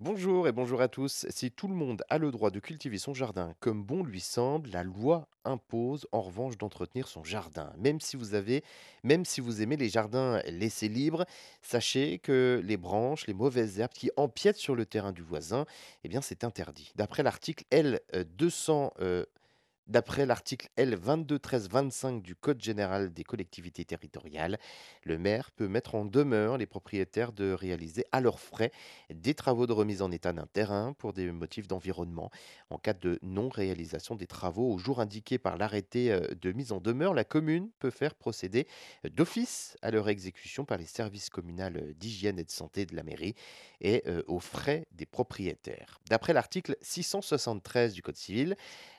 Bonjour 0.00 0.46
et 0.46 0.52
bonjour 0.52 0.80
à 0.80 0.86
tous. 0.86 1.26
Si 1.28 1.50
tout 1.50 1.66
le 1.66 1.74
monde 1.74 2.04
a 2.08 2.18
le 2.18 2.30
droit 2.30 2.52
de 2.52 2.60
cultiver 2.60 2.98
son 2.98 3.14
jardin 3.14 3.56
comme 3.58 3.82
bon 3.82 4.04
lui 4.04 4.20
semble, 4.20 4.70
la 4.70 4.84
loi 4.84 5.26
impose 5.44 6.06
en 6.12 6.20
revanche 6.20 6.56
d'entretenir 6.56 7.08
son 7.08 7.24
jardin. 7.24 7.72
Même 7.78 7.98
si 7.98 8.16
vous 8.16 8.34
avez, 8.34 8.62
même 9.02 9.24
si 9.24 9.40
vous 9.40 9.60
aimez 9.60 9.76
les 9.76 9.88
jardins 9.88 10.40
laissés 10.46 10.88
libres, 10.88 11.26
sachez 11.62 12.20
que 12.20 12.62
les 12.64 12.76
branches, 12.76 13.26
les 13.26 13.34
mauvaises 13.34 13.80
herbes 13.80 13.90
qui 13.90 14.12
empiètent 14.16 14.56
sur 14.56 14.76
le 14.76 14.86
terrain 14.86 15.10
du 15.10 15.22
voisin, 15.22 15.66
eh 16.04 16.08
bien 16.08 16.20
c'est 16.20 16.44
interdit. 16.44 16.92
D'après 16.94 17.24
l'article 17.24 17.64
L 17.72 17.98
200 18.36 18.92
D'après 19.88 20.26
l'article 20.26 20.68
L 20.76 20.98
2213-25 20.98 22.20
du 22.20 22.36
Code 22.36 22.62
général 22.62 23.10
des 23.10 23.24
collectivités 23.24 23.86
territoriales, 23.86 24.58
le 25.04 25.16
maire 25.16 25.50
peut 25.50 25.66
mettre 25.66 25.94
en 25.94 26.04
demeure 26.04 26.58
les 26.58 26.66
propriétaires 26.66 27.32
de 27.32 27.52
réaliser 27.52 28.04
à 28.12 28.20
leurs 28.20 28.38
frais 28.38 28.70
des 29.08 29.32
travaux 29.32 29.66
de 29.66 29.72
remise 29.72 30.02
en 30.02 30.10
état 30.10 30.34
d'un 30.34 30.44
terrain 30.44 30.92
pour 30.92 31.14
des 31.14 31.32
motifs 31.32 31.68
d'environnement. 31.68 32.30
En 32.68 32.76
cas 32.76 32.92
de 32.92 33.18
non-réalisation 33.22 34.14
des 34.14 34.26
travaux 34.26 34.70
au 34.70 34.76
jour 34.76 35.00
indiqué 35.00 35.38
par 35.38 35.56
l'arrêté 35.56 36.12
euh, 36.12 36.20
de 36.38 36.52
mise 36.52 36.72
en 36.72 36.80
demeure, 36.80 37.14
la 37.14 37.24
commune 37.24 37.70
peut 37.78 37.90
faire 37.90 38.14
procéder 38.14 38.66
d'office 39.10 39.78
à 39.80 39.90
leur 39.90 40.10
exécution 40.10 40.66
par 40.66 40.76
les 40.76 40.84
services 40.84 41.30
communaux 41.30 41.48
d'hygiène 41.98 42.38
et 42.38 42.44
de 42.44 42.50
santé 42.50 42.84
de 42.84 42.94
la 42.94 43.02
mairie 43.02 43.34
et 43.80 44.02
euh, 44.06 44.22
aux 44.26 44.38
frais 44.38 44.86
des 44.92 45.06
propriétaires. 45.06 45.98
D'après 46.10 46.34
l'article 46.34 46.76
673 46.82 47.94
du 47.94 48.02
Code 48.02 48.16
civil, 48.16 48.54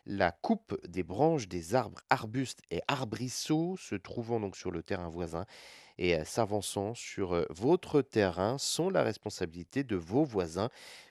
la 0.07 0.31
coupe 0.31 0.78
des 0.87 1.03
branches 1.03 1.47
des 1.47 1.75
arbres, 1.75 2.01
arbustes 2.09 2.61
et 2.71 2.81
arbrisseaux 2.87 3.77
se 3.77 3.95
trouvant 3.95 4.39
donc 4.39 4.55
sur 4.55 4.71
le 4.71 4.83
terrain 4.83 5.09
voisin 5.09 5.45
et 5.99 6.23
s'avançant 6.23 6.95
sur 6.95 7.45
votre 7.49 8.01
terrain 8.01 8.57
sont 8.57 8.89
la 8.89 9.03
responsabilité 9.03 9.83
de 9.83 9.97
vos 9.97 10.23
voisins. 10.23 10.69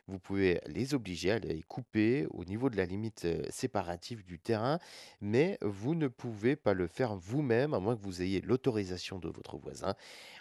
Vous 0.09 0.19
pouvez 0.19 0.63
les 0.67 0.95
obliger 0.95 1.33
à 1.33 1.39
les 1.39 1.63
couper 1.63 2.27
au 2.31 2.47
niveau 2.47 2.71
de 2.71 2.77
la 2.79 2.87
limite 2.87 3.27
séparative 3.51 4.25
du 4.25 4.39
terrain, 4.39 4.79
mais 5.21 5.59
vous 5.61 5.95
ne 5.95 6.09
pouvez 6.09 6.57
pas 6.57 6.73
le 6.73 6.87
faire 6.87 7.15
vous-même 7.15 7.75
à 7.75 7.79
moins 7.79 7.95
que 7.95 8.03
vous 8.03 8.23
ayez 8.23 8.41
l'autorisation 8.41 9.19
de 9.19 9.29
votre 9.29 9.59
voisin. 9.59 9.95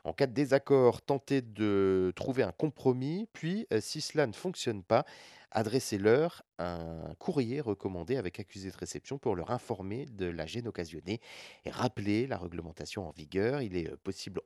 En 0.05 0.13
cas 0.13 0.25
de 0.25 0.31
désaccord, 0.31 1.01
tentez 1.01 1.41
de 1.41 2.13
trouver 2.15 2.43
un 2.43 2.53
compromis, 2.53 3.27
puis 3.33 3.67
si 3.81 3.99
cela 3.99 4.25
ne 4.25 4.33
fonctionne 4.33 4.81
pas, 4.81 5.05
adressez-leur 5.51 6.43
un 6.59 7.13
courrier 7.19 7.61
recommandé 7.61 8.17
avec 8.17 8.39
accusé 8.39 8.69
de 8.69 8.77
réception 8.77 9.17
pour 9.17 9.35
leur 9.35 9.51
informer 9.51 10.05
de 10.05 10.25
la 10.25 10.45
gêne 10.45 10.67
occasionnée 10.67 11.21
et 11.65 11.69
rappeler 11.69 12.27
la 12.27 12.37
réglementation 12.37 13.07
en 13.07 13.11
vigueur. 13.11 13.61
Il 13.61 13.75
est 13.75 13.89
euh, 13.89 13.97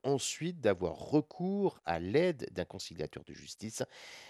ensuite 0.03 0.59
d'avoir 0.61 0.95
recours 0.95 1.79
à 1.85 1.99
l'aide 1.99 2.49
d'un 2.51 2.65
conciliateur 2.65 3.23
de 3.23 3.33
justice, 3.33 3.83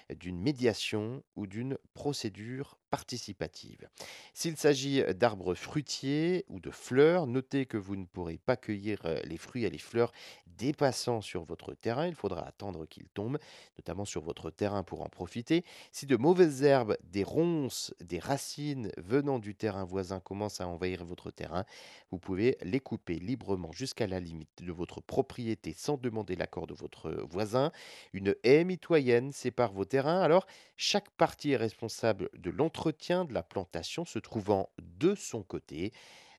d'une 0.10 0.40
médiation 0.40 1.24
ou 1.36 1.48
d'une 1.48 1.78
procédure 1.94 2.78
participative. 2.90 3.88
S'il 4.34 4.58
s'agit 4.58 5.02
d'arbres 5.16 5.56
fruitiers 5.56 6.46
ou 6.50 6.60
de 6.60 6.72
fleurs, 6.72 7.26
notez 7.26 7.66
que 7.66 7.78
vous 7.78 7.96
ne 7.96 8.06
pourrez 8.06 8.38
pas 8.38 8.58
cueillir 8.58 9.00
euh, 9.06 9.20
les 9.24 9.38
fruits 9.38 9.64
et 9.64 9.70
les 9.70 9.78
fleurs 9.78 10.12
dépassant 10.46 11.22
sur 11.22 11.44
votre 11.44 11.74
terrain. 11.74 12.08
Il 12.08 12.16
faudra 12.16 12.46
attendre 12.46 12.86
qu'ils 12.86 13.10
tombent, 13.10 13.40
notamment 13.78 14.06
sur 14.06 14.22
votre 14.22 14.50
terrain 14.52 14.84
pour 14.84 15.02
en 15.02 15.10
profiter. 15.10 15.64
Si 15.92 16.06
de 16.06 16.18
mauvaises 16.18 16.64
herbes, 16.64 16.98
des 17.04 17.24
ronces, 17.24 17.94
des 18.02 18.20
racines 18.20 18.92
venant 18.98 19.40
du 19.40 19.56
terrain 19.56 19.86
voisin 19.86 20.20
commencent 20.20 20.62
à 20.62 20.68
envahir 20.68 21.06
votre 21.06 21.32
terrain, 21.32 21.66
vous 22.12 22.20
pouvez 22.20 22.58
les 22.62 22.80
couper 22.80 23.16
librement 23.16 23.72
jusqu'à 23.72 24.08
la 24.08 24.20
limite 24.20 24.62
de 24.62 24.72
votre 24.72 25.02
propriété 25.02 25.51
sans 25.76 25.98
demander 25.98 26.36
l'accord 26.36 26.68
de 26.68 26.74
votre 26.74 27.12
voisin. 27.30 27.72
Une 28.14 28.36
haie 28.44 28.64
mitoyenne 28.64 29.32
sépare 29.32 29.74
vos 29.74 29.86
terrains, 29.86 30.22
alors 30.22 30.48
chaque 30.78 31.10
partie 31.12 31.52
est 31.52 31.58
responsable 31.58 32.30
de 32.38 32.50
l'entretien 32.50 33.26
de 33.26 33.34
la 33.34 33.44
plantation 33.44 34.06
se 34.06 34.20
trouvant 34.20 34.70
de 34.82 35.16
son 35.16 35.44
côté. 35.44 35.92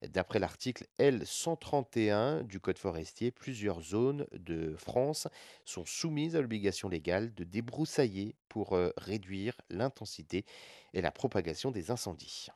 D'après 0.08 0.40
l'article 0.40 0.86
L 0.98 1.24
131 1.24 2.42
du 2.42 2.58
Code 2.58 2.78
forestier, 2.78 3.30
plusieurs 3.30 3.80
zones 3.80 4.26
de 4.32 4.74
France 4.76 5.28
sont 5.64 5.84
soumises 5.84 6.34
à 6.34 6.40
l'obligation 6.40 6.88
légale 6.88 7.32
de 7.34 7.44
débroussailler 7.44 8.34
pour 8.48 8.72
euh, 8.72 8.90
réduire 8.96 9.60
l'intensité 9.70 10.44
et 10.92 11.02
la 11.02 11.12
propagation 11.12 11.70
des 11.70 11.92
incendies. 11.92 12.48